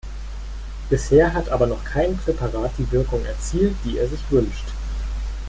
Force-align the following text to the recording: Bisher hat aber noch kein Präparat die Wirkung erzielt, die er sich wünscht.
Bisher 0.89 1.31
hat 1.35 1.49
aber 1.49 1.67
noch 1.67 1.83
kein 1.85 2.17
Präparat 2.17 2.71
die 2.79 2.91
Wirkung 2.91 3.23
erzielt, 3.23 3.75
die 3.85 3.99
er 3.99 4.07
sich 4.09 4.21
wünscht. 4.31 4.65